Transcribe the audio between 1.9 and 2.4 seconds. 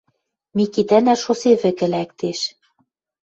лӓктеш.